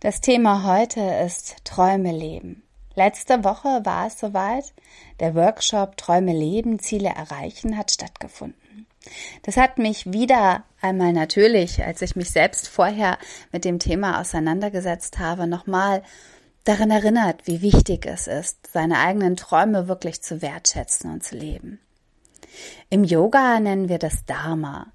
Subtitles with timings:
[0.00, 2.62] das Thema heute ist Träume leben.
[2.94, 4.72] Letzte Woche war es soweit.
[5.20, 8.86] Der Workshop Träume leben, Ziele erreichen hat stattgefunden.
[9.42, 13.18] Das hat mich wieder einmal natürlich, als ich mich selbst vorher
[13.52, 16.02] mit dem Thema auseinandergesetzt habe, nochmal
[16.64, 21.78] daran erinnert, wie wichtig es ist, seine eigenen Träume wirklich zu wertschätzen und zu leben.
[22.88, 24.92] Im Yoga nennen wir das Dharma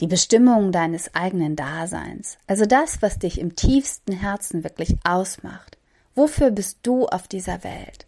[0.00, 5.78] die Bestimmung deines eigenen Daseins, also das, was dich im tiefsten Herzen wirklich ausmacht.
[6.14, 8.06] Wofür bist du auf dieser Welt?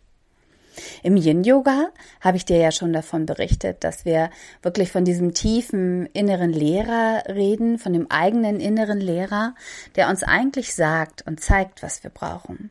[1.02, 4.30] Im Yin-Yoga habe ich dir ja schon davon berichtet, dass wir
[4.62, 9.54] wirklich von diesem tiefen inneren Lehrer reden, von dem eigenen inneren Lehrer,
[9.96, 12.70] der uns eigentlich sagt und zeigt, was wir brauchen.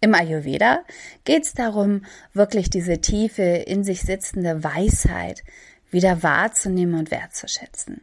[0.00, 0.80] Im Ayurveda
[1.24, 5.42] geht es darum, wirklich diese tiefe, in sich sitzende Weisheit
[5.90, 8.02] wieder wahrzunehmen und wertzuschätzen.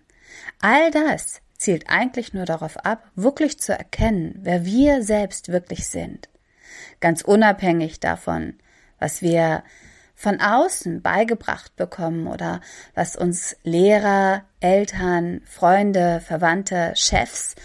[0.59, 6.29] All das zielt eigentlich nur darauf ab, wirklich zu erkennen, wer wir selbst wirklich sind.
[6.99, 8.55] Ganz unabhängig davon,
[8.99, 9.63] was wir
[10.15, 12.61] von außen beigebracht bekommen oder
[12.95, 17.55] was uns Lehrer, Eltern, Freunde, Verwandte, Chefs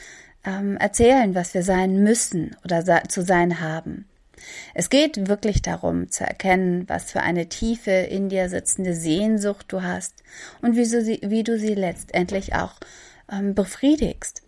[0.45, 4.08] ähm, erzählen, was wir sein müssen oder zu sein haben.
[4.75, 9.83] Es geht wirklich darum zu erkennen, was für eine tiefe in dir sitzende Sehnsucht du
[9.83, 10.23] hast
[10.63, 12.75] und wie, so sie, wie du sie letztendlich auch
[13.31, 14.43] ähm, befriedigst.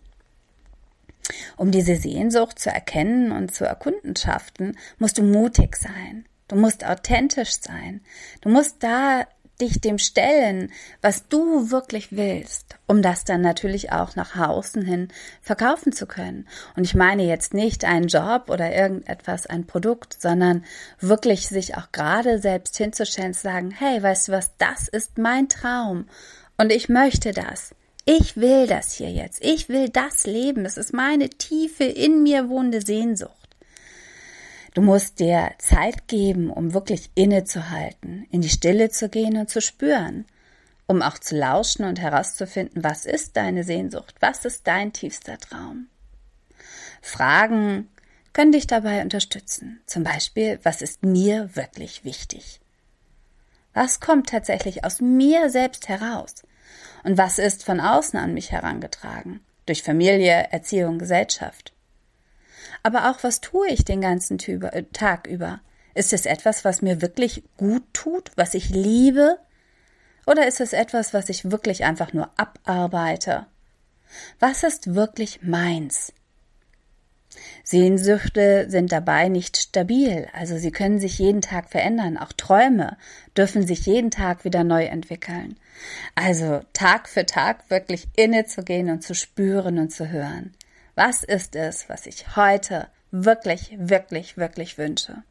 [1.57, 6.25] Um diese Sehnsucht zu erkennen und zu erkundschaften, musst du mutig sein.
[6.47, 8.01] Du musst authentisch sein.
[8.41, 9.25] Du musst da
[9.61, 15.09] dich dem stellen, was du wirklich willst, um das dann natürlich auch nach außen hin
[15.41, 16.47] verkaufen zu können.
[16.75, 20.65] Und ich meine jetzt nicht einen Job oder irgendetwas, ein Produkt, sondern
[20.99, 25.47] wirklich sich auch gerade selbst hinzustellen, zu sagen, hey, weißt du was, das ist mein
[25.47, 26.07] Traum
[26.57, 27.73] und ich möchte das.
[28.05, 29.43] Ich will das hier jetzt.
[29.43, 30.65] Ich will das leben.
[30.65, 33.40] Es ist meine tiefe, in mir wohnende Sehnsucht.
[34.73, 39.61] Du musst dir Zeit geben, um wirklich innezuhalten, in die Stille zu gehen und zu
[39.61, 40.25] spüren,
[40.87, 45.87] um auch zu lauschen und herauszufinden, was ist deine Sehnsucht, was ist dein tiefster Traum.
[47.01, 47.89] Fragen
[48.33, 49.81] können dich dabei unterstützen.
[49.85, 52.61] Zum Beispiel, was ist mir wirklich wichtig?
[53.73, 56.43] Was kommt tatsächlich aus mir selbst heraus?
[57.03, 59.41] Und was ist von außen an mich herangetragen?
[59.65, 61.70] Durch Familie, Erziehung, Gesellschaft?
[62.83, 65.61] Aber auch, was tue ich den ganzen äh, Tag über?
[65.93, 69.37] Ist es etwas, was mir wirklich gut tut, was ich liebe?
[70.25, 73.47] Oder ist es etwas, was ich wirklich einfach nur abarbeite?
[74.39, 76.13] Was ist wirklich meins?
[77.63, 82.17] Sehnsüchte sind dabei nicht stabil, also sie können sich jeden Tag verändern.
[82.17, 82.97] Auch Träume
[83.37, 85.57] dürfen sich jeden Tag wieder neu entwickeln.
[86.15, 90.53] Also Tag für Tag wirklich innezugehen und zu spüren und zu hören.
[90.95, 95.23] Was ist es, was ich heute wirklich, wirklich, wirklich wünsche?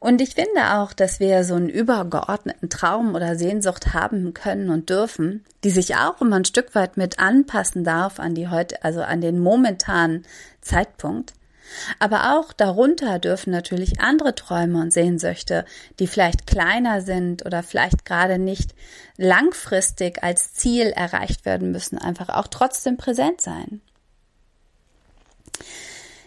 [0.00, 4.88] Und ich finde auch, dass wir so einen übergeordneten Traum oder Sehnsucht haben können und
[4.88, 9.02] dürfen, die sich auch immer ein Stück weit mit anpassen darf an die heute, also
[9.02, 10.24] an den momentanen
[10.62, 11.34] Zeitpunkt.
[11.98, 15.64] Aber auch darunter dürfen natürlich andere Träume und Sehnsüchte,
[15.98, 18.74] die vielleicht kleiner sind oder vielleicht gerade nicht
[19.18, 23.82] langfristig als Ziel erreicht werden müssen, einfach auch trotzdem präsent sein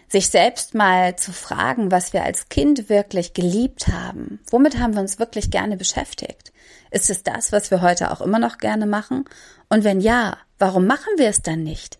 [0.08, 4.38] sich selbst mal zu fragen, was wir als Kind wirklich geliebt haben.
[4.50, 6.52] Womit haben wir uns wirklich gerne beschäftigt?
[6.90, 9.24] Ist es das, was wir heute auch immer noch gerne machen?
[9.68, 11.98] Und wenn ja, warum machen wir es dann nicht?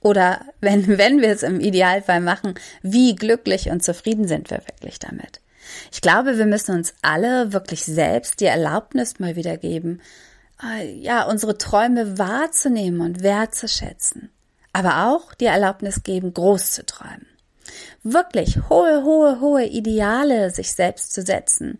[0.00, 4.98] Oder wenn, wenn wir es im Idealfall machen, wie glücklich und zufrieden sind wir wirklich
[4.98, 5.40] damit?
[5.90, 10.00] Ich glaube, wir müssen uns alle wirklich selbst die Erlaubnis mal wieder geben,
[10.62, 14.30] äh, ja, unsere Träume wahrzunehmen und wertzuschätzen.
[14.76, 17.26] Aber auch die Erlaubnis geben, groß zu träumen
[18.12, 21.78] wirklich hohe, hohe, hohe Ideale sich selbst zu setzen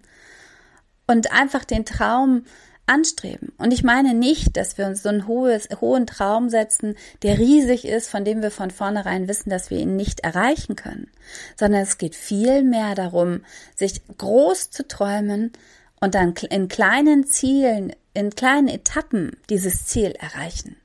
[1.06, 2.44] und einfach den Traum
[2.86, 3.52] anstreben.
[3.58, 7.84] Und ich meine nicht, dass wir uns so einen hohes, hohen Traum setzen, der riesig
[7.84, 11.10] ist, von dem wir von vornherein wissen, dass wir ihn nicht erreichen können,
[11.56, 13.40] sondern es geht viel mehr darum,
[13.74, 15.52] sich groß zu träumen
[16.00, 20.76] und dann in kleinen Zielen, in kleinen Etappen dieses Ziel erreichen.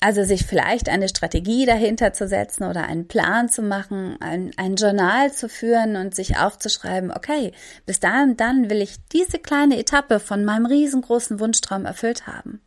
[0.00, 4.76] Also sich vielleicht eine Strategie dahinter zu setzen oder einen Plan zu machen, ein, ein
[4.76, 7.52] Journal zu führen und sich aufzuschreiben, okay,
[7.84, 12.60] bis dahin dann will ich diese kleine Etappe von meinem riesengroßen Wunschtraum erfüllt haben.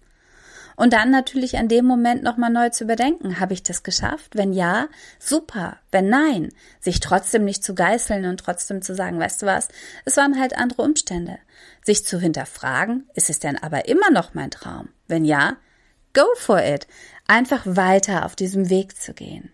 [0.76, 4.36] Und dann natürlich an dem Moment nochmal neu zu überdenken, habe ich das geschafft?
[4.36, 4.88] Wenn ja,
[5.20, 5.78] super.
[5.92, 6.50] Wenn nein,
[6.80, 9.68] sich trotzdem nicht zu geißeln und trotzdem zu sagen, weißt du was,
[10.06, 11.38] es waren halt andere Umstände.
[11.84, 14.90] Sich zu hinterfragen, ist es denn aber immer noch mein Traum?
[15.08, 15.58] Wenn ja,
[16.14, 16.88] go for it
[17.28, 19.52] einfach weiter auf diesem Weg zu gehen.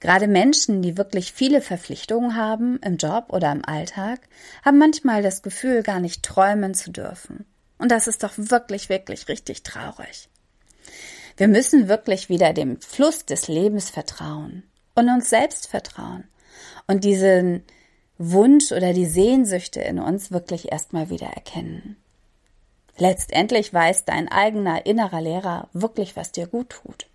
[0.00, 4.28] Gerade Menschen, die wirklich viele Verpflichtungen haben im Job oder im Alltag,
[4.64, 7.44] haben manchmal das Gefühl, gar nicht träumen zu dürfen.
[7.78, 10.28] Und das ist doch wirklich, wirklich richtig traurig.
[11.36, 14.64] Wir müssen wirklich wieder dem Fluss des Lebens vertrauen
[14.94, 16.24] und uns selbst vertrauen
[16.86, 17.64] und diesen
[18.18, 21.96] Wunsch oder die Sehnsüchte in uns wirklich erstmal wieder erkennen.
[22.98, 27.06] Letztendlich weiß dein eigener innerer Lehrer wirklich, was dir gut tut.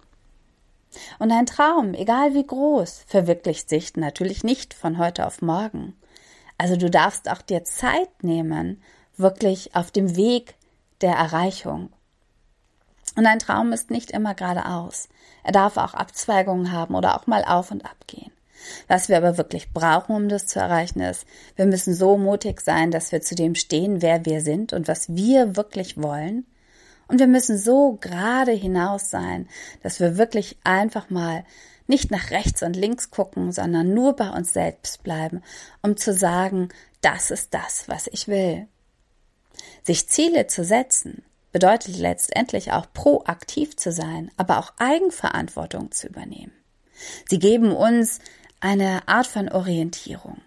[1.19, 5.95] Und ein Traum, egal wie groß, verwirklicht sich natürlich nicht von heute auf morgen.
[6.57, 8.81] Also du darfst auch dir Zeit nehmen,
[9.15, 10.56] wirklich auf dem Weg
[11.01, 11.89] der Erreichung.
[13.15, 15.09] Und ein Traum ist nicht immer geradeaus.
[15.44, 18.31] Er darf auch Abzweigungen haben oder auch mal auf und ab gehen.
[18.88, 21.25] Was wir aber wirklich brauchen, um das zu erreichen, ist,
[21.56, 25.09] wir müssen so mutig sein, dass wir zu dem stehen, wer wir sind und was
[25.15, 26.45] wir wirklich wollen.
[27.07, 29.48] Und wir müssen so gerade hinaus sein,
[29.81, 31.45] dass wir wirklich einfach mal
[31.88, 35.42] nicht nach rechts und links gucken, sondern nur bei uns selbst bleiben,
[35.81, 36.69] um zu sagen,
[37.01, 38.68] das ist das, was ich will.
[39.83, 41.24] Sich Ziele zu setzen,
[41.54, 46.51] bedeutet letztendlich auch proaktiv zu sein, aber auch Eigenverantwortung zu übernehmen.
[47.30, 48.19] Sie geben uns
[48.59, 50.42] eine Art von Orientierung.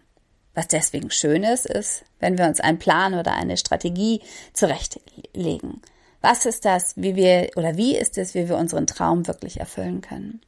[0.55, 4.21] Was deswegen schön ist, ist, wenn wir uns einen Plan oder eine Strategie
[4.53, 5.81] zurechtlegen.
[6.21, 10.01] Was ist das, wie wir oder wie ist es, wie wir unseren Traum wirklich erfüllen
[10.01, 10.41] können?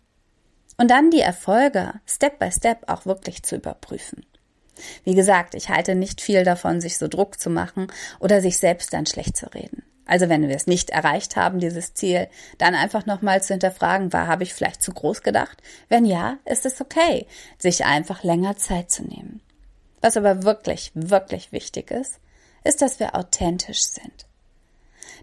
[0.76, 4.26] Und dann die Erfolge Step by Step auch wirklich zu überprüfen.
[5.05, 7.87] Wie gesagt, ich halte nicht viel davon, sich so Druck zu machen
[8.19, 9.82] oder sich selbst dann schlecht zu reden.
[10.04, 12.28] Also wenn wir es nicht erreicht haben, dieses Ziel,
[12.58, 15.62] dann einfach nochmal zu hinterfragen, war, habe ich vielleicht zu groß gedacht?
[15.88, 17.26] Wenn ja, ist es okay,
[17.58, 19.40] sich einfach länger Zeit zu nehmen.
[20.00, 22.19] Was aber wirklich, wirklich wichtig ist,
[22.64, 24.26] ist, dass wir authentisch sind.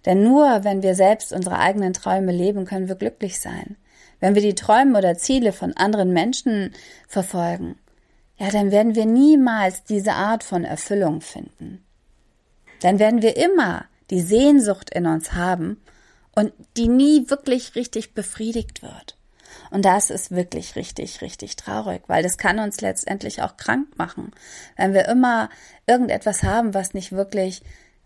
[0.05, 3.75] Denn nur wenn wir selbst unsere eigenen Träume leben, können wir glücklich sein.
[4.21, 6.73] Wenn wir die Träume oder Ziele von anderen Menschen
[7.07, 7.77] verfolgen,
[8.37, 11.83] ja, dann werden wir niemals diese Art von Erfüllung finden.
[12.81, 15.81] Dann werden wir immer die Sehnsucht in uns haben
[16.35, 19.17] und die nie wirklich richtig befriedigt wird.
[19.71, 24.31] Und das ist wirklich richtig, richtig traurig, weil das kann uns letztendlich auch krank machen,
[24.77, 25.49] wenn wir immer
[25.87, 27.61] irgendetwas haben, was nicht wirklich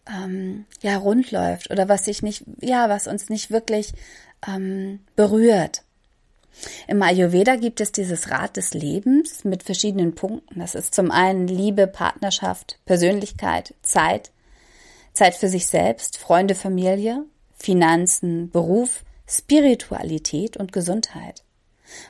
[0.07, 3.93] ähm, ja rund läuft oder was sich nicht, ja, was uns nicht wirklich
[4.47, 5.83] ähm, berührt.
[6.87, 10.59] Im Ayurveda gibt es dieses Rad des Lebens mit verschiedenen Punkten.
[10.59, 14.31] Das ist zum einen Liebe, Partnerschaft, Persönlichkeit, Zeit,
[15.13, 17.25] Zeit für sich selbst, Freunde, Familie,
[17.55, 21.43] Finanzen, Beruf, Spiritualität und Gesundheit.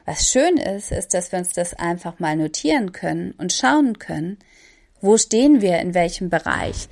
[0.05, 4.39] Was schön ist, ist, dass wir uns das einfach mal notieren können und schauen können,
[5.01, 6.87] wo stehen wir in welchem Bereich,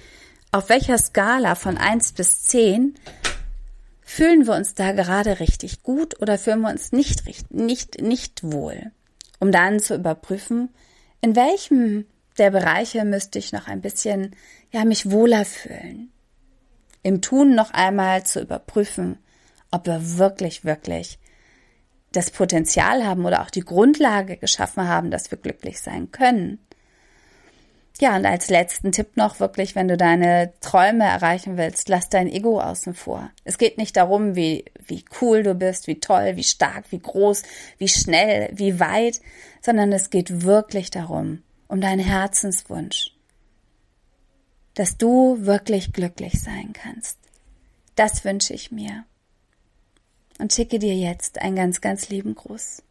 [0.51, 2.95] auf welcher Skala von eins bis zehn
[4.01, 8.91] fühlen wir uns da gerade richtig gut oder fühlen wir uns nicht, nicht, nicht wohl,
[9.39, 10.69] um dann zu überprüfen,
[11.21, 12.05] in welchem
[12.37, 14.35] der Bereiche müsste ich noch ein bisschen,
[14.71, 16.11] ja, mich wohler fühlen.
[17.03, 19.17] Im Tun noch einmal zu überprüfen,
[19.71, 21.19] ob wir wirklich, wirklich
[22.11, 26.59] das Potenzial haben oder auch die Grundlage geschaffen haben, dass wir glücklich sein können.
[27.99, 32.27] Ja, und als letzten Tipp noch wirklich, wenn du deine Träume erreichen willst, lass dein
[32.27, 33.29] Ego außen vor.
[33.43, 37.43] Es geht nicht darum, wie, wie cool du bist, wie toll, wie stark, wie groß,
[37.77, 39.21] wie schnell, wie weit,
[39.61, 43.13] sondern es geht wirklich darum, um deinen Herzenswunsch,
[44.73, 47.17] dass du wirklich glücklich sein kannst.
[47.95, 49.05] Das wünsche ich mir.
[50.37, 52.83] Und schicke dir jetzt einen ganz, ganz lieben Gruß.